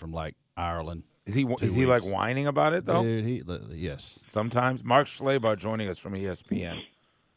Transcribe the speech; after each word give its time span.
from 0.00 0.12
like 0.12 0.34
Ireland. 0.56 1.04
Is 1.26 1.34
he 1.36 1.44
Two 1.44 1.56
is 1.60 1.74
he 1.74 1.86
like 1.86 2.02
whining 2.02 2.48
about 2.48 2.72
it 2.72 2.86
though? 2.86 3.04
Dude, 3.04 3.24
he, 3.24 3.42
yes. 3.72 4.18
Sometimes 4.32 4.82
Mark 4.82 5.06
Schlabach 5.06 5.58
joining 5.58 5.88
us 5.88 5.98
from 5.98 6.14
ESPN. 6.14 6.80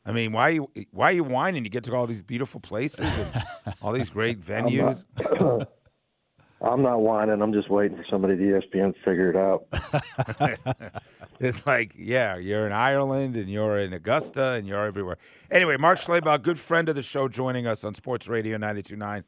I 0.06 0.12
mean, 0.12 0.32
why 0.32 0.50
you 0.50 0.70
why 0.92 1.10
are 1.10 1.14
you 1.14 1.24
whining? 1.24 1.64
You 1.64 1.70
get 1.70 1.84
to 1.84 1.92
go 1.92 1.98
all 1.98 2.08
these 2.08 2.24
beautiful 2.24 2.60
places, 2.60 3.06
and 3.06 3.44
all 3.82 3.92
these 3.92 4.10
great 4.10 4.42
venues. 4.42 5.04
I'm 6.62 6.82
not 6.82 7.02
whining. 7.02 7.42
I'm 7.42 7.52
just 7.52 7.70
waiting 7.70 7.98
for 7.98 8.06
somebody 8.10 8.34
at 8.34 8.40
ESPN 8.40 8.94
to 8.94 9.00
figure 9.04 9.30
it 9.30 9.36
out. 9.36 9.68
It's 11.40 11.66
like, 11.66 11.94
yeah, 11.98 12.38
you're 12.38 12.66
in 12.66 12.72
Ireland 12.72 13.36
and 13.36 13.50
you're 13.50 13.78
in 13.78 13.92
Augusta 13.92 14.52
and 14.52 14.66
you're 14.66 14.86
everywhere. 14.86 15.18
Anyway, 15.52 15.76
Mark 15.78 16.00
Schlabach, 16.00 16.42
good 16.42 16.58
friend 16.58 16.88
of 16.88 16.96
the 16.96 17.02
show, 17.02 17.28
joining 17.28 17.68
us 17.68 17.84
on 17.84 17.96
Sports 17.96 18.28
Radio 18.28 18.58
92.9. 18.58 19.24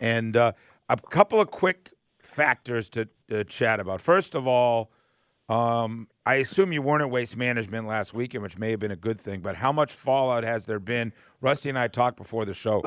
And 0.00 0.36
uh, 0.36 0.52
a 0.88 0.96
couple 0.96 1.40
of 1.40 1.50
quick 1.50 1.90
factors 2.38 2.88
to 2.88 3.08
uh, 3.32 3.42
chat 3.42 3.80
about. 3.80 4.00
First 4.00 4.36
of 4.36 4.46
all, 4.46 4.92
um, 5.48 6.06
I 6.24 6.36
assume 6.36 6.72
you 6.72 6.82
weren't 6.82 7.02
at 7.02 7.10
Waste 7.10 7.36
Management 7.36 7.88
last 7.88 8.14
weekend, 8.14 8.44
which 8.44 8.56
may 8.56 8.70
have 8.70 8.78
been 8.78 8.92
a 8.92 8.96
good 8.96 9.18
thing, 9.18 9.40
but 9.40 9.56
how 9.56 9.72
much 9.72 9.92
fallout 9.92 10.44
has 10.44 10.64
there 10.64 10.78
been? 10.78 11.12
Rusty 11.40 11.68
and 11.68 11.76
I 11.76 11.88
talked 11.88 12.16
before 12.16 12.44
the 12.44 12.54
show, 12.54 12.80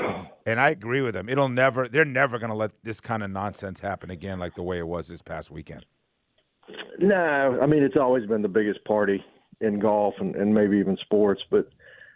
and 0.46 0.58
I 0.58 0.70
agree 0.70 1.02
with 1.02 1.18
him. 1.18 1.28
It'll 1.28 1.50
never, 1.50 1.90
they're 1.90 2.06
never 2.06 2.40
going 2.40 2.50
to 2.50 2.56
let 2.56 2.72
this 2.84 3.02
kind 3.02 3.24
of 3.24 3.30
nonsense 3.32 3.82
happen 3.82 4.10
again 4.10 4.40
like 4.40 4.56
the 4.56 4.64
way 4.64 4.78
it 4.78 4.88
was 4.88 5.10
this 5.10 5.22
past 5.22 5.52
weekend. 5.52 5.86
No, 7.00 7.60
I 7.62 7.66
mean 7.66 7.84
it's 7.84 7.98
always 8.00 8.26
been 8.28 8.42
the 8.42 8.48
biggest 8.48 8.86
party 8.86 9.22
in 9.60 9.80
golf 9.80 10.14
and, 10.20 10.36
and 10.36 10.54
maybe 10.54 10.78
even 10.78 10.96
sports, 11.02 11.42
but 11.50 11.68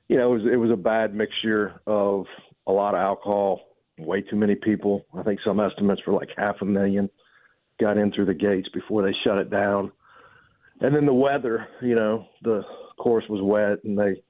you 0.07 0.15
know 0.15 0.31
it 0.31 0.37
was 0.37 0.53
it 0.53 0.57
was 0.57 0.71
a 0.71 0.77
bad 0.77 1.13
mixture 1.13 1.81
of 1.85 2.27
a 2.65 2.71
lot 2.71 2.93
of 2.93 2.99
alcohol, 3.01 3.61
way 3.97 4.21
too 4.21 4.37
many 4.37 4.55
people. 4.55 5.05
I 5.17 5.23
think 5.23 5.39
some 5.43 5.59
estimates 5.59 6.01
were 6.07 6.13
like 6.13 6.29
half 6.37 6.57
a 6.61 6.65
million 6.65 7.09
got 7.79 7.97
in 7.97 8.11
through 8.11 8.25
the 8.25 8.33
gates 8.33 8.69
before 8.73 9.03
they 9.03 9.13
shut 9.23 9.37
it 9.37 9.49
down, 9.49 9.91
and 10.81 10.95
then 10.95 11.05
the 11.05 11.13
weather. 11.13 11.67
You 11.81 11.95
know 11.95 12.27
the 12.43 12.61
course 12.97 13.25
was 13.29 13.41
wet 13.43 13.83
and 13.83 13.97
they 13.99 14.21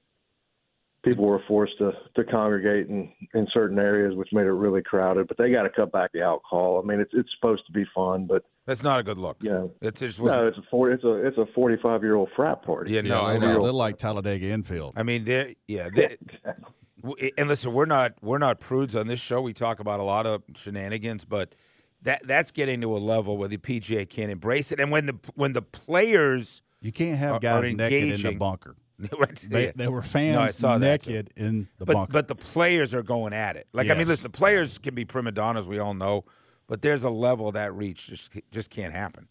people 1.04 1.24
were 1.24 1.40
forced 1.46 1.78
to 1.78 1.92
to 2.16 2.24
congregate 2.24 2.88
in 2.88 3.10
in 3.34 3.46
certain 3.52 3.78
areas, 3.78 4.14
which 4.16 4.28
made 4.32 4.46
it 4.46 4.52
really 4.52 4.82
crowded. 4.82 5.28
But 5.28 5.38
they 5.38 5.50
got 5.50 5.62
to 5.62 5.70
cut 5.70 5.92
back 5.92 6.10
the 6.12 6.22
alcohol. 6.22 6.80
I 6.82 6.86
mean 6.86 7.00
it's 7.00 7.12
it's 7.14 7.28
supposed 7.38 7.64
to 7.66 7.72
be 7.72 7.84
fun, 7.94 8.26
but 8.26 8.42
That's 8.66 8.82
not 8.82 8.98
a 9.00 9.02
good 9.04 9.18
look. 9.18 9.36
you 9.40 9.50
know. 9.50 9.72
It's 9.80 10.00
just 10.00 10.20
No, 10.20 10.46
it's 10.48 10.58
a 10.58 10.62
four, 10.70 10.90
it's 10.90 11.04
a 11.04 11.26
it's 11.26 11.38
a 11.38 11.46
forty 11.54 11.76
five 11.82 12.02
year 12.02 12.16
old 12.16 12.30
frat 12.34 12.62
party. 12.64 12.92
Yeah, 12.92 13.02
no, 13.02 13.20
a 13.20 13.24
I 13.24 13.32
little, 13.34 13.48
know. 13.48 13.60
a 13.60 13.62
little 13.62 13.78
like 13.78 13.98
Talladega 13.98 14.48
Infield. 14.48 14.94
I 14.96 15.04
mean, 15.04 15.24
they're, 15.24 15.54
yeah, 15.68 15.88
they, 15.94 16.16
w- 17.02 17.30
and 17.38 17.48
listen, 17.48 17.72
we're 17.72 17.86
not 17.86 18.14
we're 18.20 18.38
not 18.38 18.58
prudes 18.58 18.96
on 18.96 19.06
this 19.06 19.20
show. 19.20 19.40
We 19.40 19.52
talk 19.52 19.78
about 19.78 20.00
a 20.00 20.04
lot 20.04 20.26
of 20.26 20.42
shenanigans, 20.56 21.24
but 21.24 21.54
that 22.02 22.26
that's 22.26 22.50
getting 22.50 22.80
to 22.82 22.96
a 22.96 22.98
level 22.98 23.36
where 23.36 23.48
the 23.48 23.58
PGA 23.58 24.08
can't 24.08 24.30
embrace 24.30 24.72
it. 24.72 24.80
And 24.80 24.90
when 24.90 25.06
the 25.06 25.14
when 25.34 25.52
the 25.52 25.62
players, 25.62 26.62
You 26.80 26.92
can't 26.92 27.18
have 27.18 27.34
are- 27.36 27.38
guys 27.40 27.64
are 27.64 27.72
naked 27.72 28.24
in 28.24 28.32
the 28.32 28.38
bunker. 28.38 28.76
Right, 29.18 29.36
They, 29.36 29.64
yeah. 29.66 29.72
they 29.76 29.88
were 29.88 30.00
No, 30.00 30.06
I 30.06 30.06
fans 30.06 30.56
saw 30.56 30.78
naked 30.78 31.30
in 31.36 31.68
the 31.78 31.84
but 31.84 31.92
bunker. 31.92 32.12
but 32.12 32.28
the 32.28 32.34
players 32.34 32.94
are 32.94 33.02
going 33.02 33.34
at 33.34 33.56
it. 33.56 33.66
Like 33.74 33.90
I 33.90 33.94
mean, 33.94 34.06
listen, 34.08 34.22
the 34.22 34.30
players 34.30 34.78
can 34.78 34.94
be 34.94 35.04
prima 35.04 35.32
donnas, 35.32 35.66
we 35.66 35.78
all 35.78 35.92
know, 35.92 36.24
but 36.66 36.80
there's 36.80 37.02
a 37.04 37.10
level 37.10 37.52
that 37.52 37.74
reach 37.74 38.06
just 38.06 38.30
just 38.50 38.70
can't 38.70 38.94
happen. 38.94 39.28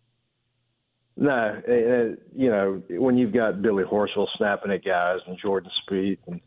No, 1.17 1.31
uh, 1.67 2.15
you 2.35 2.49
know 2.49 2.83
when 2.89 3.17
you've 3.17 3.33
got 3.33 3.61
Billy 3.61 3.83
Horschel 3.85 4.27
snapping 4.37 4.71
at 4.71 4.83
guys 4.83 5.19
and 5.27 5.37
Jordan 5.39 5.71
Spieth 5.89 6.19
and 6.27 6.41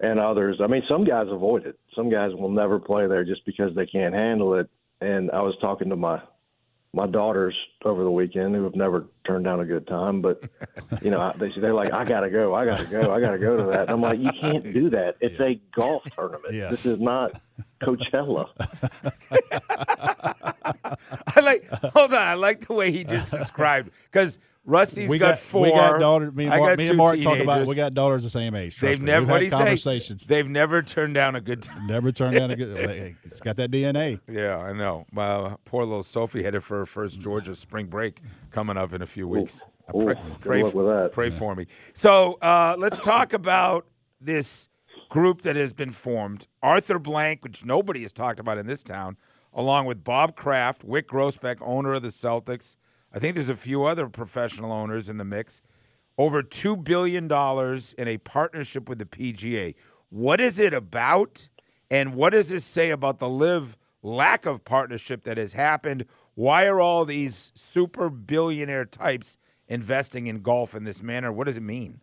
and 0.00 0.20
others. 0.20 0.58
I 0.62 0.66
mean, 0.66 0.82
some 0.88 1.04
guys 1.04 1.28
avoid 1.30 1.64
it. 1.66 1.78
Some 1.94 2.10
guys 2.10 2.32
will 2.34 2.50
never 2.50 2.78
play 2.78 3.06
there 3.06 3.24
just 3.24 3.46
because 3.46 3.74
they 3.74 3.86
can't 3.86 4.12
handle 4.12 4.54
it. 4.58 4.68
And 5.00 5.30
I 5.30 5.42
was 5.42 5.54
talking 5.60 5.90
to 5.90 5.96
my 5.96 6.20
my 6.92 7.06
daughters 7.06 7.54
over 7.84 8.02
the 8.02 8.10
weekend 8.10 8.54
who 8.54 8.64
have 8.64 8.74
never 8.74 9.04
turned 9.26 9.44
down 9.44 9.60
a 9.60 9.66
good 9.66 9.86
time, 9.86 10.22
but 10.22 10.42
you 11.02 11.10
know 11.10 11.32
they 11.38 11.52
they're 11.60 11.74
like, 11.74 11.92
I 11.92 12.04
gotta 12.04 12.30
go, 12.30 12.54
I 12.54 12.64
gotta 12.64 12.86
go, 12.86 13.12
I 13.12 13.20
gotta 13.20 13.38
go 13.38 13.56
to 13.56 13.64
that. 13.64 13.82
And 13.82 13.90
I'm 13.90 14.00
like, 14.00 14.18
you 14.18 14.30
can't 14.40 14.72
do 14.72 14.90
that. 14.90 15.16
It's 15.26 15.38
a 15.40 15.60
golf 15.74 16.04
tournament. 16.14 16.54
Yes. 16.54 16.70
This 16.70 16.86
is 16.86 17.00
not 17.00 17.32
Coachella. 17.80 18.48
I 21.36 21.40
like 21.40 21.68
hold 21.68 22.12
on, 22.12 22.22
I 22.22 22.34
like 22.34 22.66
the 22.66 22.72
way 22.72 22.92
he 22.92 23.04
just 23.04 23.32
described 23.32 23.90
because 24.10 24.38
Rusty's 24.68 25.08
we 25.08 25.18
got, 25.18 25.30
got, 25.34 25.38
four. 25.38 25.62
we 25.62 25.70
got 25.70 26.00
daughters. 26.00 26.34
Me 26.34 26.44
and 26.46 26.54
I 26.54 26.58
Mark, 26.58 26.70
got 26.72 26.78
me 26.78 26.84
two 26.84 26.90
and 26.90 26.98
Mark 26.98 27.20
talk 27.20 27.38
about. 27.38 27.52
teenagers. 27.54 27.68
We 27.68 27.74
got 27.76 27.94
daughters 27.94 28.24
the 28.24 28.30
same 28.30 28.54
age. 28.56 28.78
They've 28.80 28.98
me. 29.00 29.06
never 29.06 29.20
We've 29.20 29.30
what 29.30 29.34
had 29.34 29.38
do 29.38 29.44
you 29.44 29.50
say? 29.50 29.56
conversations. 29.58 30.26
They've 30.26 30.48
never 30.48 30.82
turned 30.82 31.14
down 31.14 31.36
a 31.36 31.40
good 31.40 31.62
time. 31.62 31.86
Never 31.86 32.10
turned 32.10 32.36
down 32.36 32.50
a 32.50 32.56
good. 32.56 32.76
hey, 32.76 33.14
It's 33.22 33.38
got 33.40 33.54
that 33.56 33.70
DNA. 33.70 34.20
Yeah, 34.28 34.58
I 34.58 34.72
know. 34.72 35.06
Well, 35.12 35.60
poor 35.64 35.84
little 35.84 36.02
Sophie 36.02 36.42
headed 36.42 36.64
for 36.64 36.78
her 36.78 36.86
first 36.86 37.20
Georgia 37.20 37.54
spring 37.54 37.86
break 37.86 38.20
coming 38.50 38.76
up 38.76 38.92
in 38.92 39.02
a 39.02 39.06
few 39.06 39.28
weeks. 39.28 39.60
Ooh, 39.96 40.04
pray, 40.04 40.14
good 40.14 40.40
pray 40.40 40.62
luck 40.64 40.72
for, 40.72 40.78
with 40.78 40.86
that. 40.96 41.12
pray 41.12 41.30
for 41.30 41.54
me. 41.54 41.66
So 41.94 42.38
uh, 42.42 42.74
let's 42.76 42.98
talk 42.98 43.32
about 43.32 43.86
this 44.20 44.68
group 45.10 45.42
that 45.42 45.54
has 45.54 45.72
been 45.72 45.92
formed. 45.92 46.48
Arthur 46.60 46.98
Blank, 46.98 47.44
which 47.44 47.64
nobody 47.64 48.02
has 48.02 48.10
talked 48.12 48.40
about 48.40 48.58
in 48.58 48.66
this 48.66 48.82
town, 48.82 49.16
along 49.54 49.86
with 49.86 50.02
Bob 50.02 50.34
Kraft, 50.34 50.84
Wyc 50.84 51.04
Grousbeck, 51.04 51.58
owner 51.60 51.94
of 51.94 52.02
the 52.02 52.08
Celtics. 52.08 52.74
I 53.16 53.18
think 53.18 53.34
there's 53.34 53.48
a 53.48 53.56
few 53.56 53.84
other 53.84 54.10
professional 54.10 54.70
owners 54.70 55.08
in 55.08 55.16
the 55.16 55.24
mix. 55.24 55.62
Over 56.18 56.42
$2 56.42 56.84
billion 56.84 57.24
in 57.96 58.08
a 58.08 58.18
partnership 58.18 58.90
with 58.90 58.98
the 58.98 59.06
PGA. 59.06 59.74
What 60.10 60.38
is 60.38 60.58
it 60.58 60.74
about? 60.74 61.48
And 61.90 62.14
what 62.14 62.34
does 62.34 62.50
this 62.50 62.66
say 62.66 62.90
about 62.90 63.16
the 63.16 63.28
LIV 63.28 63.78
lack 64.02 64.44
of 64.44 64.66
partnership 64.66 65.24
that 65.24 65.38
has 65.38 65.54
happened? 65.54 66.04
Why 66.34 66.66
are 66.66 66.78
all 66.78 67.06
these 67.06 67.52
super 67.54 68.10
billionaire 68.10 68.84
types 68.84 69.38
investing 69.66 70.26
in 70.26 70.42
golf 70.42 70.74
in 70.74 70.84
this 70.84 71.02
manner? 71.02 71.32
What 71.32 71.46
does 71.46 71.56
it 71.56 71.62
mean? 71.62 72.02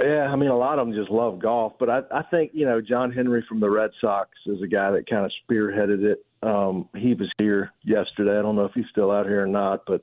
Yeah, 0.00 0.28
I 0.32 0.36
mean, 0.36 0.50
a 0.50 0.56
lot 0.56 0.78
of 0.78 0.86
them 0.86 0.96
just 0.96 1.10
love 1.10 1.40
golf, 1.40 1.72
but 1.80 1.90
I, 1.90 2.02
I 2.12 2.22
think 2.22 2.52
you 2.54 2.64
know 2.64 2.80
John 2.80 3.12
Henry 3.12 3.44
from 3.48 3.60
the 3.60 3.70
Red 3.70 3.90
Sox 4.00 4.30
is 4.46 4.60
a 4.60 4.66
guy 4.66 4.90
that 4.92 5.08
kind 5.08 5.24
of 5.24 5.32
spearheaded 5.48 6.02
it. 6.02 6.24
Um, 6.42 6.88
he 6.96 7.14
was 7.14 7.30
here 7.38 7.70
yesterday. 7.84 8.36
I 8.36 8.42
don't 8.42 8.56
know 8.56 8.64
if 8.64 8.72
he's 8.74 8.86
still 8.90 9.12
out 9.12 9.26
here 9.26 9.44
or 9.44 9.46
not, 9.46 9.84
but 9.86 10.02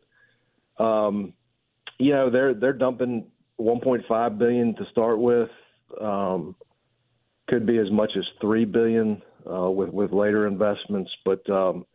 um, 0.79 1.34
you 1.97 2.12
know 2.12 2.29
they're 2.29 2.53
they're 2.53 2.73
dumping 2.73 3.25
1.5 3.59 4.38
billion 4.38 4.75
to 4.75 4.85
start 4.91 5.19
with. 5.19 5.50
Um, 6.00 6.56
could 7.47 7.66
be 7.66 7.78
as 7.79 7.90
much 7.91 8.12
as 8.16 8.23
three 8.40 8.66
billion 8.66 9.22
uh, 9.51 9.69
with 9.69 9.90
with 9.90 10.12
later 10.12 10.47
investments, 10.47 11.12
but 11.25 11.47
um, 11.50 11.85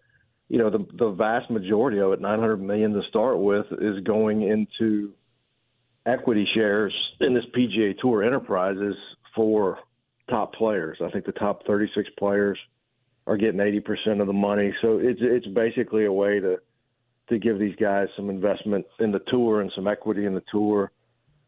you 0.49 0.59
know 0.59 0.71
the 0.71 0.87
the 0.99 1.11
vast 1.11 1.50
majority 1.50 2.00
of 2.00 2.12
it, 2.12 2.21
900 2.21 2.56
million 2.59 2.93
to 2.93 3.03
start 3.09 3.39
with, 3.39 3.67
is 3.81 4.00
going 4.05 4.43
into 4.43 5.12
equity 6.06 6.47
shares 6.55 6.95
in 7.21 7.34
this 7.34 7.45
PGA 7.56 7.97
Tour 7.99 8.25
enterprises 8.25 8.97
for 9.34 9.78
top 10.28 10.55
players. 10.55 10.99
I 11.05 11.11
think 11.11 11.25
the 11.25 11.33
top 11.33 11.66
36 11.66 12.09
players 12.19 12.59
are 13.27 13.37
getting 13.37 13.61
80% 13.61 14.21
of 14.21 14.27
the 14.27 14.33
money. 14.33 14.75
So 14.83 14.99
it's 14.99 15.21
it's 15.22 15.47
basically 15.47 16.05
a 16.05 16.12
way 16.12 16.41
to 16.41 16.59
to 17.29 17.39
give 17.39 17.59
these 17.59 17.75
guys 17.77 18.09
some 18.17 18.31
investment 18.31 18.85
in 19.01 19.12
the 19.12 19.21
tour 19.29 19.61
and 19.61 19.73
some 19.75 19.89
equity 19.89 20.27
in 20.27 20.35
the 20.35 20.43
tour 20.51 20.91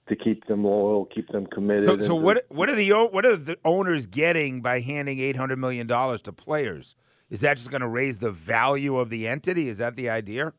to 0.08 0.16
keep 0.16 0.46
them 0.46 0.64
loyal, 0.64 1.06
keep 1.06 1.28
them 1.28 1.46
committed. 1.46 1.84
So, 1.84 2.00
so 2.00 2.14
what 2.14 2.44
what 2.48 2.68
are 2.70 2.76
the 2.76 2.90
what 2.90 3.26
are 3.26 3.36
the 3.36 3.58
owners 3.64 4.06
getting 4.06 4.62
by 4.62 4.80
handing 4.80 5.18
eight 5.18 5.36
hundred 5.36 5.58
million 5.58 5.86
dollars 5.86 6.22
to 6.22 6.32
players? 6.32 6.94
Is 7.28 7.40
that 7.40 7.56
just 7.56 7.70
going 7.70 7.80
to 7.80 7.88
raise 7.88 8.18
the 8.18 8.30
value 8.30 8.96
of 8.96 9.10
the 9.10 9.26
entity? 9.26 9.68
Is 9.68 9.78
that 9.78 9.96
the 9.96 10.08
idea? 10.10 10.52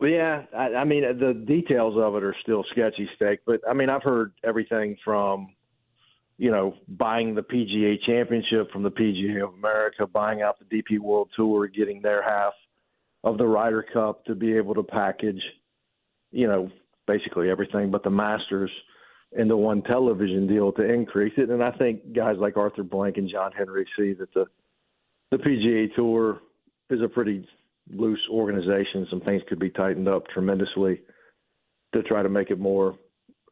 Well, 0.00 0.10
yeah, 0.10 0.42
I, 0.54 0.74
I 0.74 0.84
mean 0.84 1.02
the 1.02 1.32
details 1.46 1.94
of 1.96 2.16
it 2.16 2.24
are 2.24 2.34
still 2.42 2.64
sketchy, 2.70 3.08
steak. 3.14 3.40
But 3.46 3.60
I 3.68 3.72
mean, 3.72 3.88
I've 3.88 4.02
heard 4.02 4.32
everything 4.44 4.96
from, 5.04 5.54
you 6.36 6.50
know, 6.50 6.74
buying 6.88 7.34
the 7.34 7.42
PGA 7.42 7.96
Championship 8.04 8.70
from 8.72 8.82
the 8.82 8.90
PGA 8.90 9.44
of 9.44 9.54
America, 9.54 10.06
buying 10.06 10.42
out 10.42 10.58
the 10.58 10.82
DP 10.82 10.98
World 10.98 11.30
Tour, 11.36 11.68
getting 11.68 12.02
their 12.02 12.22
half 12.22 12.52
of 13.26 13.38
the 13.38 13.46
Ryder 13.46 13.84
Cup 13.92 14.24
to 14.26 14.36
be 14.36 14.56
able 14.56 14.72
to 14.74 14.84
package, 14.84 15.42
you 16.30 16.46
know, 16.46 16.70
basically 17.08 17.50
everything 17.50 17.90
but 17.90 18.04
the 18.04 18.10
Masters 18.10 18.70
into 19.32 19.56
one 19.56 19.82
television 19.82 20.46
deal 20.46 20.70
to 20.72 20.82
increase 20.82 21.32
it. 21.36 21.50
And 21.50 21.62
I 21.62 21.72
think 21.72 22.14
guys 22.14 22.36
like 22.38 22.56
Arthur 22.56 22.84
Blank 22.84 23.16
and 23.16 23.28
John 23.28 23.50
Henry 23.50 23.84
see 23.98 24.14
that 24.14 24.32
the 24.32 24.46
the 25.32 25.38
PGA 25.38 25.92
Tour 25.96 26.38
is 26.88 27.02
a 27.02 27.08
pretty 27.08 27.46
loose 27.92 28.20
organization. 28.30 29.08
Some 29.10 29.20
things 29.20 29.42
could 29.48 29.58
be 29.58 29.70
tightened 29.70 30.06
up 30.06 30.28
tremendously 30.28 31.00
to 31.94 32.04
try 32.04 32.22
to 32.22 32.28
make 32.28 32.50
it 32.50 32.60
more 32.60 32.96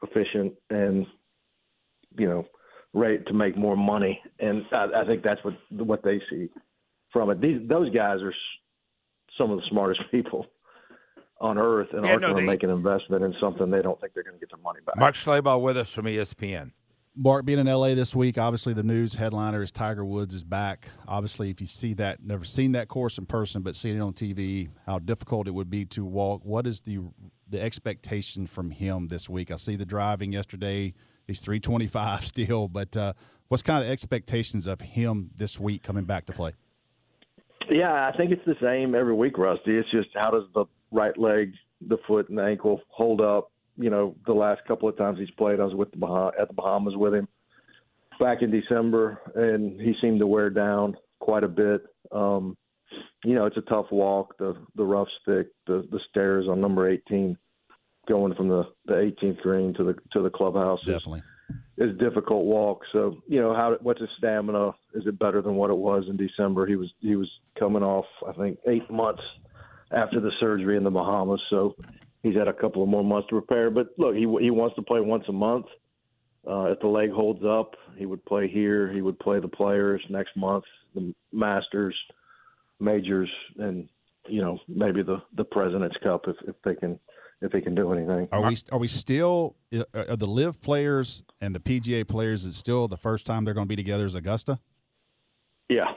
efficient 0.04 0.52
and 0.70 1.04
you 2.16 2.28
know 2.28 2.46
rate 2.92 3.26
to 3.26 3.34
make 3.34 3.56
more 3.56 3.76
money. 3.76 4.20
And 4.38 4.62
I, 4.70 5.02
I 5.02 5.04
think 5.04 5.24
that's 5.24 5.42
what 5.42 5.54
what 5.70 6.04
they 6.04 6.20
see 6.30 6.48
from 7.12 7.30
it. 7.30 7.40
These 7.40 7.68
those 7.68 7.92
guys 7.92 8.18
are 8.22 8.34
some 9.38 9.50
of 9.50 9.58
the 9.58 9.64
smartest 9.70 10.00
people 10.10 10.46
on 11.40 11.58
earth 11.58 11.88
and 11.92 12.04
Yeah, 12.04 12.12
aren't 12.12 12.22
no, 12.22 12.32
going 12.32 12.44
to 12.44 12.50
make 12.50 12.62
an 12.62 12.70
investment 12.70 13.22
in 13.24 13.34
something 13.40 13.70
they 13.70 13.82
don't 13.82 14.00
think 14.00 14.14
they're 14.14 14.22
going 14.22 14.36
to 14.36 14.40
get 14.40 14.50
their 14.50 14.62
money 14.62 14.80
back. 14.86 14.96
Mark 14.96 15.14
Schlabach 15.14 15.60
with 15.60 15.76
us 15.76 15.90
from 15.90 16.06
ESPN. 16.06 16.72
Mark, 17.16 17.44
being 17.44 17.60
in 17.60 17.66
LA 17.66 17.94
this 17.94 18.14
week, 18.14 18.38
obviously 18.38 18.74
the 18.74 18.82
news 18.82 19.14
headliner 19.14 19.62
is 19.62 19.70
Tiger 19.70 20.04
Woods 20.04 20.34
is 20.34 20.42
back. 20.42 20.88
Obviously, 21.06 21.48
if 21.48 21.60
you 21.60 21.66
see 21.66 21.94
that, 21.94 22.24
never 22.24 22.44
seen 22.44 22.72
that 22.72 22.88
course 22.88 23.18
in 23.18 23.26
person, 23.26 23.62
but 23.62 23.76
seeing 23.76 23.96
it 23.96 24.00
on 24.00 24.14
TV, 24.14 24.68
how 24.84 24.98
difficult 24.98 25.46
it 25.46 25.52
would 25.52 25.70
be 25.70 25.84
to 25.86 26.04
walk. 26.04 26.44
What 26.44 26.66
is 26.66 26.80
the 26.80 26.98
the 27.48 27.60
expectation 27.60 28.48
from 28.48 28.70
him 28.70 29.08
this 29.08 29.28
week? 29.28 29.52
I 29.52 29.56
see 29.56 29.76
the 29.76 29.84
driving 29.84 30.32
yesterday. 30.32 30.92
He's 31.28 31.38
325 31.38 32.26
still, 32.26 32.66
but 32.66 32.96
uh, 32.96 33.12
what's 33.46 33.62
kind 33.62 33.78
of 33.78 33.86
the 33.86 33.92
expectations 33.92 34.66
of 34.66 34.80
him 34.80 35.30
this 35.36 35.60
week 35.60 35.84
coming 35.84 36.04
back 36.04 36.26
to 36.26 36.32
play? 36.32 36.54
Yeah, 37.70 38.10
I 38.12 38.16
think 38.16 38.30
it's 38.30 38.44
the 38.46 38.56
same 38.60 38.94
every 38.94 39.14
week, 39.14 39.38
Rusty. 39.38 39.76
It's 39.76 39.90
just 39.90 40.08
how 40.14 40.30
does 40.30 40.44
the 40.54 40.66
right 40.90 41.16
leg, 41.18 41.52
the 41.86 41.98
foot, 42.06 42.28
and 42.28 42.38
the 42.38 42.42
ankle 42.44 42.80
hold 42.88 43.20
up? 43.20 43.50
You 43.76 43.90
know, 43.90 44.14
the 44.26 44.32
last 44.32 44.62
couple 44.66 44.88
of 44.88 44.96
times 44.96 45.18
he's 45.18 45.30
played, 45.32 45.60
I 45.60 45.64
was 45.64 45.74
with 45.74 45.90
the 45.90 45.96
bah- 45.96 46.32
at 46.40 46.48
the 46.48 46.54
Bahamas 46.54 46.94
with 46.96 47.14
him 47.14 47.28
back 48.20 48.42
in 48.42 48.50
December, 48.50 49.20
and 49.34 49.80
he 49.80 49.94
seemed 50.00 50.20
to 50.20 50.26
wear 50.26 50.50
down 50.50 50.96
quite 51.20 51.44
a 51.44 51.48
bit. 51.48 51.82
Um, 52.12 52.56
you 53.24 53.34
know, 53.34 53.46
it's 53.46 53.56
a 53.56 53.62
tough 53.62 53.86
walk. 53.90 54.36
The 54.38 54.56
the 54.76 54.84
rough 54.84 55.08
stick, 55.22 55.48
the 55.66 55.86
the 55.90 56.00
stairs 56.10 56.46
on 56.48 56.60
number 56.60 56.88
18, 56.88 57.36
going 58.08 58.34
from 58.34 58.48
the 58.48 58.64
the 58.86 58.94
18th 58.94 59.40
green 59.40 59.74
to 59.74 59.84
the 59.84 59.94
to 60.12 60.22
the 60.22 60.30
clubhouse. 60.30 60.80
Definitely. 60.80 61.20
is 61.20 61.24
a 61.80 61.86
difficult 61.86 62.44
walk. 62.44 62.82
So 62.92 63.22
you 63.26 63.40
know 63.40 63.54
how 63.54 63.76
what's 63.80 64.00
his 64.00 64.10
stamina? 64.18 64.68
Is 64.94 65.06
it 65.06 65.18
better 65.18 65.42
than 65.42 65.54
what 65.54 65.70
it 65.70 65.76
was 65.76 66.04
in 66.08 66.16
December? 66.16 66.66
He 66.66 66.76
was 66.76 66.92
he 67.00 67.16
was 67.16 67.30
coming 67.58 67.82
off 67.82 68.06
I 68.26 68.32
think 68.32 68.58
eight 68.68 68.88
months 68.90 69.22
after 69.90 70.20
the 70.20 70.30
surgery 70.40 70.76
in 70.76 70.84
the 70.84 70.90
Bahamas, 70.90 71.40
so 71.50 71.74
he's 72.22 72.34
had 72.34 72.48
a 72.48 72.52
couple 72.52 72.82
of 72.82 72.88
more 72.88 73.04
months 73.04 73.28
to 73.28 73.40
prepare. 73.40 73.70
But 73.70 73.88
look, 73.98 74.14
he 74.14 74.22
he 74.40 74.50
wants 74.50 74.76
to 74.76 74.82
play 74.82 75.00
once 75.00 75.24
a 75.28 75.32
month. 75.32 75.66
Uh, 76.48 76.64
if 76.64 76.80
the 76.80 76.88
leg 76.88 77.10
holds 77.10 77.42
up, 77.44 77.74
he 77.96 78.04
would 78.04 78.24
play 78.26 78.48
here. 78.48 78.92
He 78.92 79.00
would 79.00 79.18
play 79.18 79.40
the 79.40 79.48
Players 79.48 80.02
next 80.10 80.36
month, 80.36 80.64
the 80.94 81.14
Masters, 81.32 81.96
Majors, 82.80 83.30
and 83.58 83.88
you 84.26 84.42
know 84.42 84.58
maybe 84.68 85.02
the 85.02 85.22
the 85.36 85.44
President's 85.44 85.96
Cup 86.02 86.24
if 86.28 86.36
if 86.46 86.56
they 86.64 86.74
can 86.74 86.98
if 87.40 87.52
he 87.52 87.60
can 87.60 87.74
do 87.74 87.92
anything. 87.92 88.28
Are 88.32 88.48
we 88.48 88.56
are 88.72 88.78
we 88.78 88.88
still 88.88 89.56
uh, 89.72 89.84
are 89.94 90.16
the 90.16 90.26
LIV 90.26 90.60
players 90.60 91.22
and 91.40 91.54
the 91.54 91.60
PGA 91.60 92.06
players 92.06 92.44
is 92.44 92.56
still 92.56 92.88
the 92.88 92.96
first 92.96 93.26
time 93.26 93.44
they're 93.44 93.54
going 93.54 93.66
to 93.66 93.68
be 93.68 93.76
together 93.76 94.06
as 94.06 94.14
Augusta? 94.14 94.58
Yeah. 95.68 95.92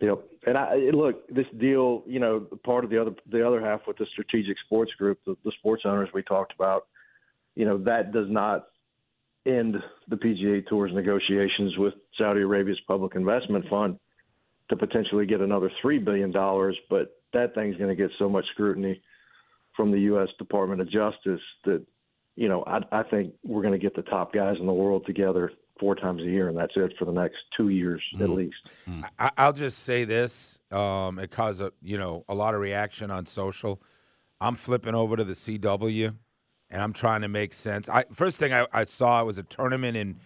Yep. 0.00 0.24
And 0.46 0.56
I 0.56 0.76
look, 0.92 1.26
this 1.28 1.46
deal, 1.58 2.04
you 2.06 2.20
know, 2.20 2.46
part 2.64 2.84
of 2.84 2.90
the 2.90 3.00
other 3.00 3.12
the 3.30 3.46
other 3.46 3.60
half 3.60 3.80
with 3.86 3.98
the 3.98 4.06
strategic 4.12 4.56
sports 4.64 4.92
group, 4.92 5.18
the, 5.26 5.36
the 5.44 5.52
sports 5.58 5.82
owners 5.84 6.08
we 6.14 6.22
talked 6.22 6.54
about, 6.54 6.86
you 7.54 7.64
know, 7.64 7.78
that 7.78 8.12
does 8.12 8.28
not 8.28 8.68
end 9.46 9.76
the 10.08 10.16
PGA 10.16 10.66
Tour's 10.66 10.92
negotiations 10.94 11.76
with 11.78 11.94
Saudi 12.16 12.40
Arabia's 12.40 12.80
public 12.86 13.14
investment 13.14 13.64
fund 13.68 13.98
to 14.70 14.76
potentially 14.76 15.26
get 15.26 15.40
another 15.40 15.70
three 15.80 15.98
billion 15.98 16.30
dollars, 16.30 16.76
but 16.90 17.20
that 17.32 17.54
thing's 17.54 17.76
going 17.76 17.88
to 17.88 17.96
get 17.96 18.10
so 18.18 18.28
much 18.28 18.44
scrutiny 18.52 19.00
from 19.78 19.92
the 19.92 20.00
U.S. 20.00 20.28
Department 20.40 20.80
of 20.80 20.90
Justice 20.90 21.40
that, 21.64 21.80
you 22.34 22.48
know, 22.48 22.64
I, 22.66 22.80
I 22.90 23.04
think 23.04 23.32
we're 23.44 23.62
going 23.62 23.72
to 23.72 23.78
get 23.78 23.94
the 23.94 24.02
top 24.02 24.34
guys 24.34 24.56
in 24.58 24.66
the 24.66 24.72
world 24.72 25.06
together 25.06 25.52
four 25.78 25.94
times 25.94 26.20
a 26.20 26.24
year, 26.24 26.48
and 26.48 26.58
that's 26.58 26.72
it 26.74 26.92
for 26.98 27.04
the 27.04 27.12
next 27.12 27.36
two 27.56 27.68
years 27.68 28.02
at 28.20 28.28
least. 28.30 28.56
I, 29.20 29.30
I'll 29.38 29.52
just 29.52 29.84
say 29.84 30.04
this: 30.04 30.58
um, 30.72 31.20
it 31.20 31.30
caused 31.30 31.62
a 31.62 31.72
you 31.80 31.96
know 31.96 32.24
a 32.28 32.34
lot 32.34 32.54
of 32.56 32.60
reaction 32.60 33.12
on 33.12 33.24
social. 33.24 33.80
I'm 34.40 34.56
flipping 34.56 34.96
over 34.96 35.16
to 35.16 35.22
the 35.22 35.34
CW, 35.34 36.12
and 36.70 36.82
I'm 36.82 36.92
trying 36.92 37.20
to 37.20 37.28
make 37.28 37.52
sense. 37.52 37.88
I 37.88 38.04
first 38.12 38.36
thing 38.36 38.52
I, 38.52 38.66
I 38.72 38.82
saw 38.82 39.22
was 39.22 39.38
a 39.38 39.44
tournament 39.44 39.96
in 39.96 40.16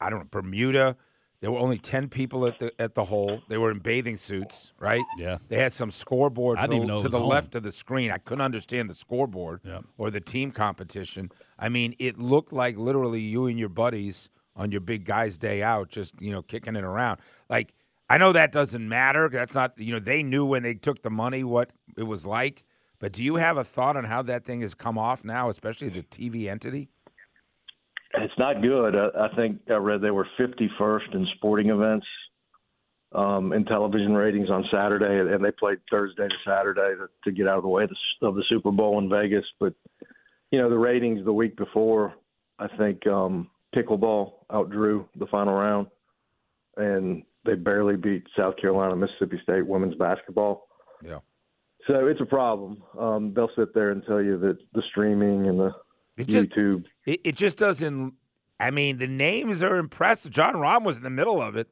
I 0.00 0.08
don't 0.08 0.20
know 0.20 0.28
Bermuda. 0.30 0.96
There 1.40 1.50
were 1.50 1.58
only 1.58 1.78
ten 1.78 2.08
people 2.08 2.46
at 2.46 2.58
the 2.58 2.72
at 2.80 2.94
the 2.94 3.04
hole. 3.04 3.42
They 3.48 3.58
were 3.58 3.70
in 3.70 3.78
bathing 3.78 4.16
suits, 4.16 4.72
right? 4.80 5.04
Yeah. 5.18 5.38
They 5.48 5.58
had 5.58 5.72
some 5.72 5.90
scoreboard 5.90 6.56
to, 6.58 6.62
didn't 6.62 6.76
even 6.76 6.88
know 6.88 6.98
it 6.98 7.02
to 7.02 7.08
the 7.08 7.20
on. 7.20 7.28
left 7.28 7.54
of 7.54 7.62
the 7.62 7.72
screen. 7.72 8.10
I 8.10 8.18
couldn't 8.18 8.42
understand 8.42 8.88
the 8.90 8.94
scoreboard 8.94 9.60
Yep. 9.64 9.84
or 9.98 10.10
the 10.10 10.20
team 10.20 10.50
competition. 10.50 11.30
I 11.58 11.68
mean, 11.68 11.94
it 11.98 12.18
looked 12.18 12.52
like 12.52 12.78
literally 12.78 13.20
you 13.20 13.46
and 13.46 13.58
your 13.58 13.68
buddies 13.68 14.30
on 14.56 14.72
your 14.72 14.80
big 14.80 15.04
guys' 15.04 15.36
day 15.36 15.62
out, 15.62 15.90
just 15.90 16.14
you 16.20 16.32
know, 16.32 16.40
kicking 16.42 16.74
it 16.76 16.84
around. 16.84 17.20
Like 17.50 17.74
I 18.08 18.18
know 18.18 18.32
that 18.32 18.52
doesn't 18.52 18.88
matter. 18.88 19.28
That's 19.28 19.52
not 19.52 19.78
you 19.78 19.92
know 19.92 20.00
they 20.00 20.22
knew 20.22 20.44
when 20.46 20.62
they 20.62 20.74
took 20.74 21.02
the 21.02 21.10
money 21.10 21.44
what 21.44 21.70
it 21.96 22.04
was 22.04 22.24
like. 22.24 22.64
But 22.98 23.12
do 23.12 23.22
you 23.22 23.36
have 23.36 23.58
a 23.58 23.64
thought 23.64 23.98
on 23.98 24.04
how 24.04 24.22
that 24.22 24.46
thing 24.46 24.62
has 24.62 24.72
come 24.72 24.96
off 24.96 25.22
now, 25.22 25.50
especially 25.50 25.88
as 25.88 25.96
a 25.98 26.02
TV 26.02 26.48
entity? 26.48 26.88
It's 28.18 28.38
not 28.38 28.62
good. 28.62 28.94
I, 28.94 29.26
I 29.26 29.34
think 29.36 29.60
I 29.68 29.74
read 29.74 30.00
they 30.00 30.10
were 30.10 30.26
51st 30.38 31.14
in 31.14 31.26
sporting 31.36 31.70
events 31.70 32.06
um, 33.14 33.52
in 33.52 33.64
television 33.64 34.14
ratings 34.14 34.50
on 34.50 34.64
Saturday, 34.70 35.32
and 35.32 35.44
they 35.44 35.50
played 35.50 35.78
Thursday 35.90 36.28
to 36.28 36.34
Saturday 36.44 36.94
to, 36.98 37.08
to 37.24 37.32
get 37.36 37.48
out 37.48 37.58
of 37.58 37.62
the 37.62 37.68
way 37.68 37.84
of 37.84 37.90
the, 37.90 38.26
of 38.26 38.34
the 38.34 38.44
Super 38.48 38.70
Bowl 38.70 38.98
in 38.98 39.08
Vegas. 39.08 39.44
But 39.60 39.74
you 40.50 40.60
know, 40.60 40.70
the 40.70 40.78
ratings 40.78 41.24
the 41.24 41.32
week 41.32 41.56
before, 41.56 42.14
I 42.58 42.68
think 42.76 43.06
um, 43.06 43.50
pickleball 43.74 44.32
outdrew 44.50 45.06
the 45.18 45.26
final 45.26 45.54
round, 45.54 45.88
and 46.76 47.22
they 47.44 47.54
barely 47.54 47.96
beat 47.96 48.24
South 48.36 48.56
Carolina, 48.56 48.96
Mississippi 48.96 49.40
State 49.42 49.66
women's 49.66 49.94
basketball. 49.96 50.68
Yeah. 51.04 51.18
So 51.86 52.06
it's 52.06 52.20
a 52.20 52.26
problem. 52.26 52.82
Um, 52.98 53.32
they'll 53.34 53.50
sit 53.56 53.72
there 53.72 53.90
and 53.90 54.02
tell 54.04 54.20
you 54.20 54.38
that 54.40 54.58
the 54.74 54.82
streaming 54.90 55.46
and 55.48 55.58
the 55.58 55.70
It 56.16 56.28
just 56.28 56.48
YouTube 56.48 56.84
it, 57.06 57.20
it 57.24 57.36
just 57.36 57.56
doesn't. 57.56 58.14
I 58.58 58.70
mean, 58.70 58.98
the 58.98 59.06
names 59.06 59.62
are 59.62 59.76
impressive. 59.76 60.32
Jon 60.32 60.54
Rahm 60.54 60.82
was 60.84 60.96
in 60.96 61.02
the 61.02 61.10
middle 61.10 61.42
of 61.42 61.56
it, 61.56 61.68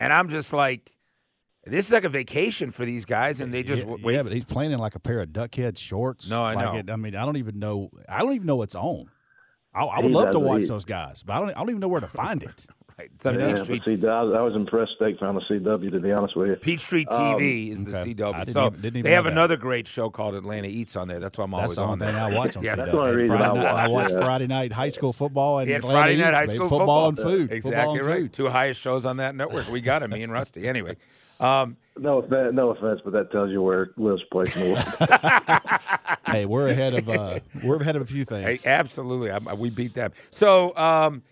and 0.00 0.12
I'm 0.12 0.30
just 0.30 0.52
like, 0.54 0.90
this 1.64 1.86
is 1.86 1.92
like 1.92 2.04
a 2.04 2.08
vacation 2.08 2.70
for 2.70 2.86
these 2.86 3.04
guys, 3.04 3.40
and 3.42 3.52
they 3.52 3.62
just 3.62 3.80
yeah, 3.80 3.88
w- 3.88 4.04
wait. 4.04 4.14
yeah, 4.14 4.22
but 4.22 4.32
he's 4.32 4.44
playing 4.46 4.72
in 4.72 4.78
like 4.78 4.94
a 4.94 5.00
pair 5.00 5.20
of 5.20 5.28
duckhead 5.30 5.76
shorts. 5.76 6.28
No, 6.30 6.42
I 6.42 6.54
like 6.54 6.64
know. 6.72 6.78
It, 6.78 6.90
I 6.90 6.96
mean, 6.96 7.14
I 7.14 7.26
don't 7.26 7.36
even 7.36 7.58
know. 7.58 7.90
I 8.08 8.20
don't 8.20 8.32
even 8.32 8.46
know 8.46 8.56
what's 8.56 8.74
on. 8.74 9.10
I, 9.74 9.84
I 9.84 9.96
would 9.98 10.06
He's 10.06 10.14
love 10.14 10.32
to 10.32 10.38
watch 10.38 10.62
he- 10.62 10.66
those 10.66 10.84
guys, 10.84 11.22
but 11.22 11.34
I 11.34 11.40
don't. 11.40 11.50
I 11.50 11.58
don't 11.58 11.70
even 11.70 11.80
know 11.80 11.88
where 11.88 12.00
to 12.00 12.08
find 12.08 12.42
it. 12.42 12.66
Right, 12.98 13.10
it's 13.14 13.26
on 13.26 13.34
Yeah, 13.38 13.54
Peachtree. 13.54 13.78
but 13.78 13.88
see, 13.88 14.06
I 14.08 14.22
was, 14.22 14.34
I 14.36 14.40
was 14.40 14.54
impressed 14.54 14.92
State 14.96 15.18
found 15.20 15.36
the 15.36 15.42
CW. 15.42 15.90
To 15.92 16.00
be 16.00 16.12
honest 16.12 16.36
with 16.36 16.48
you, 16.50 16.56
Peachtree 16.56 17.06
Um, 17.10 17.18
TV 17.40 17.72
is 17.72 17.84
the 17.84 17.90
okay. 17.98 18.00
I 18.00 18.04
CW. 18.14 18.38
didn't 18.44 18.52
So 18.54 18.66
even- 18.66 18.80
didn't 18.80 18.86
even 18.98 19.02
they 19.02 19.10
know 19.10 19.14
have 19.16 19.24
that. 19.24 19.32
another 19.32 19.56
great 19.56 19.86
show 19.86 20.10
called 20.10 20.34
Atlanta 20.34 20.68
Eats 20.68 20.96
on 20.96 21.08
there. 21.08 21.20
That's 21.20 21.38
why 21.38 21.44
I'm 21.44 21.50
That's 21.52 21.62
always 21.62 21.76
the 21.76 21.82
only 21.82 21.92
on 21.92 21.98
thing 22.00 22.14
there. 22.14 22.22
I 22.24 22.28
watch 22.28 22.56
on 22.56 22.62
Yeah, 22.64 22.72
CW. 22.74 22.76
that's 22.76 22.90
the 22.92 22.98
only 23.00 23.16
reason 23.16 23.36
Friday 23.36 23.50
I 23.50 23.54
night, 23.62 23.66
I 23.66 23.88
watch, 23.88 23.90
watch 23.90 24.10
yeah. 24.12 24.20
Friday 24.20 24.46
night 24.46 24.72
high 24.72 24.88
school 24.88 25.12
football 25.12 25.58
and 25.58 25.70
Yeah, 25.70 25.76
Atlanta 25.76 25.98
Friday 25.98 26.16
night 26.20 26.28
Eats, 26.28 26.36
high 26.52 26.56
school 26.56 26.68
football, 26.68 27.08
and 27.08 27.16
food. 27.18 27.40
Football 27.50 27.56
Exactly 27.56 27.98
and 27.98 28.06
right. 28.06 28.18
food. 28.22 28.32
Two 28.32 28.48
highest 28.48 28.80
shows 28.80 29.04
on 29.06 29.16
that 29.18 29.34
network. 29.34 29.68
We 29.70 29.80
got 29.80 30.02
it, 30.02 30.08
me 30.10 30.22
and 30.22 30.32
Rusty. 30.32 30.66
Anyway, 30.68 30.96
um, 31.40 31.76
no 31.98 32.18
offense, 32.18 32.54
no 32.54 32.70
offense, 32.70 33.00
but 33.04 33.12
that 33.12 33.30
tells 33.32 33.50
you 33.50 33.62
where 33.62 33.90
Will's 33.96 34.22
place 34.32 34.54
in 34.56 34.62
the 34.62 34.68
world. 34.72 35.70
Hey, 36.26 36.46
we're 36.46 36.68
ahead 36.68 36.94
of 36.94 37.08
uh, 37.08 37.38
we're 37.62 37.76
ahead 37.76 37.96
of 37.96 38.02
a 38.02 38.06
few 38.06 38.24
things. 38.24 38.62
Hey, 38.62 38.70
absolutely. 38.70 39.30
I, 39.30 39.38
I- 39.46 39.54
we 39.54 39.70
beat 39.70 39.94
them. 39.94 40.12
So 40.30 40.74
um, 40.76 41.22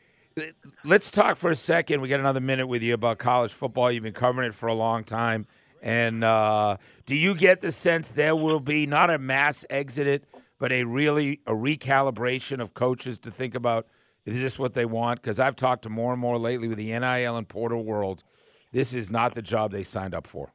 let's 0.85 1.11
talk 1.11 1.37
for 1.37 1.51
a 1.51 1.57
second. 1.57 2.01
We 2.01 2.09
got 2.09 2.21
another 2.21 2.41
minute 2.41 2.67
with 2.67 2.83
you 2.83 2.95
about 2.95 3.19
college 3.19 3.53
football. 3.53 3.91
You've 3.91 4.03
been 4.03 4.13
covering 4.13 4.49
it 4.49 4.55
for 4.55 4.69
a 4.69 4.75
long 4.75 5.05
time. 5.05 5.47
And 5.83 6.23
uh, 6.23 6.77
do 7.07 7.17
you 7.17 7.35
get 7.35 7.61
the 7.61 7.73
sense 7.73 8.11
there 8.11 8.37
will 8.37 8.61
be 8.61 8.87
not 8.87 9.11
a 9.11 9.19
mass 9.19 9.65
exit, 9.69 10.25
but 10.59 10.71
a 10.71 10.85
really 10.85 11.41
a 11.47 11.53
recalibration 11.53 12.61
of 12.61 12.75
coaches 12.75 13.19
to 13.21 13.31
think 13.31 13.55
about 13.55 13.87
is 14.25 14.41
this 14.41 14.59
what 14.59 14.75
they 14.75 14.85
want? 14.85 15.21
Because 15.21 15.41
I've 15.41 15.57
talked 15.57 15.83
to 15.83 15.89
more 15.89 16.13
and 16.13 16.21
more 16.21 16.39
lately 16.39 16.69
with 16.69 16.79
the 16.79 16.97
NIL 16.97 17.37
and 17.37 17.49
portal 17.49 17.85
world. 17.85 18.23
This 18.71 18.95
is 18.95 19.11
not 19.11 19.35
the 19.35 19.43
job 19.43 19.73
they 19.73 19.83
signed 19.83 20.15
up 20.15 20.27
for. 20.27 20.53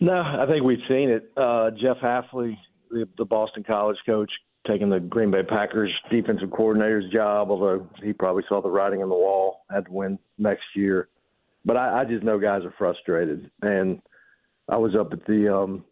no, 0.00 0.22
I 0.22 0.46
think 0.46 0.64
we've 0.64 0.78
seen 0.88 1.10
it. 1.10 1.30
Uh, 1.36 1.70
Jeff 1.70 1.98
Hafley, 2.02 2.56
the, 2.90 3.06
the 3.18 3.26
Boston 3.26 3.62
College 3.62 3.98
coach, 4.06 4.30
taking 4.66 4.88
the 4.88 5.00
Green 5.00 5.30
Bay 5.30 5.42
Packers 5.42 5.90
defensive 6.10 6.50
coordinator's 6.50 7.10
job, 7.12 7.50
although 7.50 7.88
he 8.02 8.12
probably 8.12 8.44
saw 8.48 8.62
the 8.62 8.68
writing 8.68 9.02
on 9.02 9.08
the 9.08 9.14
wall, 9.14 9.64
had 9.70 9.86
to 9.86 9.92
win 9.92 10.18
next 10.38 10.64
year. 10.74 11.08
But 11.64 11.76
I, 11.76 12.00
I 12.00 12.04
just 12.04 12.24
know 12.24 12.38
guys 12.38 12.62
are 12.64 12.74
frustrated, 12.76 13.50
and 13.62 14.00
I 14.68 14.76
was 14.76 14.94
up 14.98 15.12
at 15.12 15.24
the 15.26 15.54
um, 15.54 15.84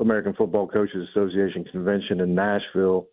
American 0.00 0.34
Football 0.34 0.68
Coaches 0.68 1.08
Association 1.10 1.64
convention 1.64 2.20
in 2.20 2.34
Nashville 2.34 3.06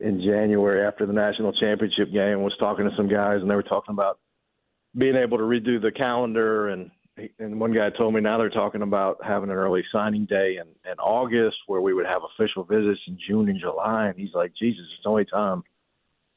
in 0.00 0.20
January 0.20 0.86
after 0.86 1.06
the 1.06 1.12
national 1.12 1.52
championship 1.52 2.12
game. 2.12 2.42
Was 2.42 2.56
talking 2.58 2.88
to 2.88 2.96
some 2.96 3.08
guys, 3.08 3.40
and 3.40 3.50
they 3.50 3.54
were 3.54 3.62
talking 3.62 3.92
about 3.92 4.18
being 4.96 5.16
able 5.16 5.38
to 5.38 5.44
redo 5.44 5.80
the 5.80 5.92
calendar 5.92 6.68
and 6.68 6.90
and 7.38 7.60
one 7.60 7.72
guy 7.72 7.90
told 7.90 8.14
me 8.14 8.20
now 8.20 8.38
they're 8.38 8.50
talking 8.50 8.82
about 8.82 9.18
having 9.24 9.50
an 9.50 9.56
early 9.56 9.82
signing 9.92 10.24
day 10.26 10.58
in, 10.60 10.90
in 10.90 10.98
August 10.98 11.56
where 11.66 11.80
we 11.80 11.92
would 11.94 12.06
have 12.06 12.22
official 12.38 12.64
visits 12.64 13.00
in 13.06 13.18
June 13.26 13.48
and 13.48 13.60
July 13.60 14.06
and 14.08 14.18
he's 14.18 14.34
like, 14.34 14.52
Jesus, 14.58 14.82
it's 14.94 15.02
the 15.04 15.10
only 15.10 15.24
time 15.24 15.62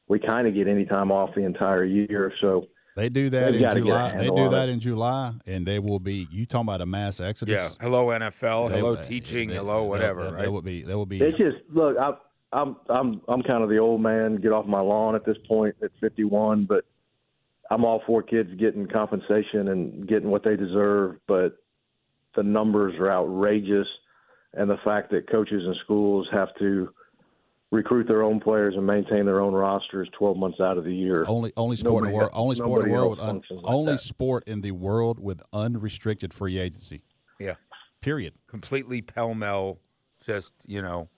we 0.08 0.18
kind 0.18 0.46
of 0.46 0.54
get 0.54 0.68
any 0.68 0.84
time 0.84 1.10
off 1.10 1.30
the 1.34 1.44
entire 1.44 1.84
year. 1.84 2.32
So 2.40 2.66
They 2.96 3.08
do 3.08 3.30
that 3.30 3.54
in 3.54 3.60
gotta 3.60 3.76
get 3.76 3.76
a 3.76 3.80
July. 3.80 4.16
They 4.16 4.28
do 4.28 4.50
that 4.50 4.68
it. 4.68 4.72
in 4.72 4.80
July, 4.80 5.32
and 5.46 5.66
they 5.66 5.78
will 5.78 6.00
be. 6.00 6.28
You 6.30 6.44
talking 6.44 6.66
about 6.68 6.80
a 6.80 6.86
mass 6.86 7.20
exodus? 7.20 7.58
Yeah. 7.58 7.68
Hello 7.80 8.06
NFL. 8.08 8.70
They- 8.70 8.78
hello 8.78 8.94
eh, 8.94 9.02
teaching. 9.02 9.48
they- 9.48 9.54
hello 9.56 9.82
they- 9.82 9.88
whatever. 9.88 10.24
They, 10.24 10.30
right? 10.32 10.42
they 10.42 10.48
will 10.48 10.62
be. 10.62 10.82
They 10.82 10.94
will 10.94 11.06
be. 11.06 11.20
it's 11.20 11.38
just 11.38 11.56
look, 11.72 11.96
I 11.96 12.12
I'm 12.52 12.76
I'm 12.90 13.22
I'm 13.28 13.42
kind 13.42 13.62
of 13.62 13.70
the 13.70 13.78
old 13.78 14.02
man, 14.02 14.36
get 14.36 14.52
off 14.52 14.66
my 14.66 14.80
lawn 14.80 15.14
at 15.14 15.24
this 15.24 15.38
point 15.48 15.74
at 15.82 15.90
51, 16.00 16.66
but 16.66 16.84
I'm 17.70 17.84
all 17.84 18.02
for 18.06 18.22
kids 18.22 18.50
getting 18.58 18.86
compensation 18.86 19.68
and 19.68 20.06
getting 20.06 20.30
what 20.30 20.44
they 20.44 20.56
deserve, 20.56 21.16
but 21.26 21.56
the 22.36 22.42
numbers 22.42 22.94
are 22.98 23.10
outrageous, 23.10 23.86
and 24.54 24.68
the 24.68 24.78
fact 24.84 25.10
that 25.10 25.30
coaches 25.30 25.62
and 25.64 25.76
schools 25.84 26.26
have 26.32 26.48
to 26.58 26.92
recruit 27.70 28.06
their 28.06 28.22
own 28.22 28.38
players 28.38 28.74
and 28.76 28.86
maintain 28.86 29.24
their 29.24 29.40
own 29.40 29.54
rosters 29.54 30.08
12 30.18 30.36
months 30.36 30.60
out 30.60 30.76
of 30.76 30.84
the 30.84 30.94
year. 30.94 31.24
Only 31.26 31.52
only 31.56 31.76
sport 31.76 32.04
in 32.04 32.10
the 32.10 32.16
world. 32.16 32.30
Only 32.34 32.54
sport 32.54 32.82
in 32.82 32.88
the 32.88 32.94
world 32.94 33.10
with 33.12 33.20
un, 33.20 33.42
like 33.50 33.64
only 33.64 33.92
that. 33.92 33.98
sport 33.98 34.44
in 34.46 34.60
the 34.60 34.72
world 34.72 35.18
with 35.18 35.40
unrestricted 35.52 36.34
free 36.34 36.58
agency. 36.58 37.02
Yeah. 37.40 37.54
Period. 38.02 38.34
Completely 38.46 39.00
pell 39.00 39.34
mell. 39.34 39.78
Just 40.24 40.52
you 40.66 40.82
know, 40.82 41.08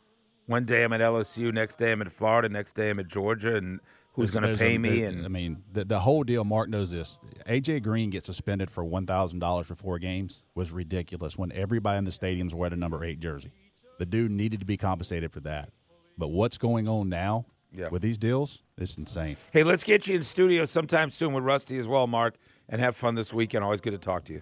one 0.47 0.65
day 0.65 0.85
I'm 0.85 0.93
at 0.93 1.01
LSU, 1.01 1.53
next 1.53 1.77
day 1.77 1.93
I'm 1.93 2.01
at 2.01 2.13
Florida, 2.13 2.49
next 2.49 2.75
day 2.75 2.91
I'm 2.91 3.01
at 3.01 3.09
Georgia, 3.09 3.57
and 3.57 3.81
who's 4.15 4.33
going 4.33 4.43
to 4.43 4.49
There's 4.49 4.59
pay 4.61 4.75
a- 4.77 4.79
me? 4.79 5.05
And 5.05 5.25
I 5.25 5.29
mean, 5.29 5.63
the 5.73 5.85
the 5.85 6.01
whole 6.01 6.25
deal. 6.25 6.45
Mark 6.45 6.69
knows 6.69 6.91
this. 6.91 7.21
AJ 7.47 7.83
Green 7.83 8.11
gets 8.11 8.27
suspended 8.27 8.71
for 8.71 8.83
one 8.85 9.07
thousand 9.07 9.39
dollars 9.41 9.67
for 9.67 9.75
four 9.75 9.99
games 9.99 10.43
was 10.55 10.73
ridiculous. 10.73 11.37
When 11.37 11.53
everybody 11.53 11.99
in 11.99 12.05
the 12.05 12.11
stadiums 12.11 12.55
wear 12.55 12.71
the 12.71 12.77
number 12.77 13.05
eight 13.05 13.21
jersey, 13.21 13.51
the 13.99 14.07
dude 14.07 14.31
needed 14.31 14.61
to 14.61 14.67
be 14.67 14.77
compensated 14.77 15.31
for 15.33 15.41
that. 15.41 15.71
But 16.17 16.29
what's 16.29 16.59
going 16.59 16.89
on 16.89 17.09
now 17.09 17.47
Yeah. 17.73 17.89
with 17.91 18.03
these 18.03 18.19
deals? 18.19 18.61
It's 18.79 18.97
insane. 18.99 19.37
hey, 19.53 19.63
let's 19.63 19.85
get 19.85 20.07
you 20.09 20.17
in 20.17 20.25
studio 20.25 20.65
sometime 20.65 21.11
soon 21.11 21.33
with 21.33 21.45
Rusty 21.45 21.79
as 21.79 21.87
well, 21.87 22.07
Mark, 22.09 22.35
and 22.69 22.81
have 22.81 22.97
fun 22.97 23.15
this 23.15 23.33
weekend. 23.33 23.63
Always 23.65 23.81
good 23.81 23.93
to 23.93 23.99
talk 23.99 24.25
to 24.25 24.33
you. 24.33 24.41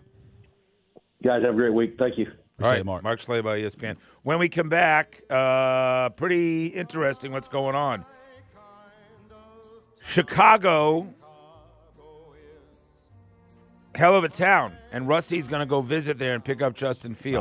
Guys, 1.23 1.43
have 1.43 1.52
a 1.55 1.57
great 1.57 1.73
week. 1.75 1.97
Thank 1.99 2.19
you. 2.19 2.26
All 2.26 2.33
Appreciate 2.69 2.71
right, 2.71 2.81
it, 2.81 2.87
Mark. 2.87 3.02
Mark 3.02 3.21
Schlabach, 3.21 3.61
ESPN. 3.62 3.97
When 4.23 4.38
we 4.38 4.49
come 4.49 4.69
back, 4.69 5.23
uh, 5.31 6.11
pretty 6.11 6.67
interesting 6.67 7.33
what's 7.33 7.49
going 7.49 7.75
on. 7.75 8.05
Chicago, 10.04 11.12
hell 13.94 14.16
of 14.16 14.25
a 14.25 14.28
town, 14.28 14.76
and 14.90 15.09
Rusty's 15.09 15.49
going 15.49 15.61
to 15.61 15.66
go 15.66 15.80
visit 15.80 16.18
there 16.18 16.35
and 16.35 16.44
pick 16.44 16.61
up 16.62 16.75
Justin 16.75 17.14
Fields. 17.14 17.38